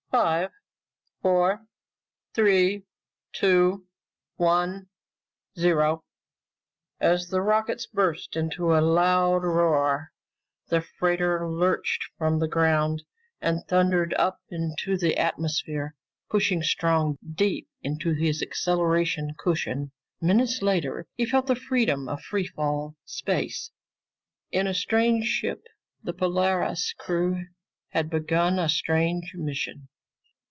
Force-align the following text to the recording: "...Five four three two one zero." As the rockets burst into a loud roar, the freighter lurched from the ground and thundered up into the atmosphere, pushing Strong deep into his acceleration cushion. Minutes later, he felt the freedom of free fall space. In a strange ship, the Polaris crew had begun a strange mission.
"...Five 0.21 0.49
four 1.21 1.61
three 2.33 2.83
two 3.31 3.87
one 4.35 4.89
zero." 5.57 6.03
As 6.99 7.29
the 7.29 7.41
rockets 7.41 7.85
burst 7.85 8.35
into 8.35 8.75
a 8.77 8.81
loud 8.83 9.43
roar, 9.45 10.11
the 10.67 10.81
freighter 10.81 11.47
lurched 11.49 12.03
from 12.17 12.39
the 12.39 12.49
ground 12.49 13.03
and 13.39 13.63
thundered 13.69 14.13
up 14.15 14.41
into 14.49 14.97
the 14.97 15.15
atmosphere, 15.15 15.95
pushing 16.29 16.61
Strong 16.61 17.17
deep 17.33 17.69
into 17.81 18.11
his 18.13 18.41
acceleration 18.41 19.33
cushion. 19.37 19.93
Minutes 20.19 20.61
later, 20.61 21.07
he 21.15 21.25
felt 21.25 21.47
the 21.47 21.55
freedom 21.55 22.09
of 22.09 22.19
free 22.21 22.47
fall 22.47 22.97
space. 23.05 23.71
In 24.51 24.67
a 24.67 24.73
strange 24.73 25.27
ship, 25.27 25.63
the 26.03 26.11
Polaris 26.13 26.91
crew 26.97 27.45
had 27.91 28.09
begun 28.09 28.59
a 28.59 28.67
strange 28.67 29.31
mission. 29.35 29.87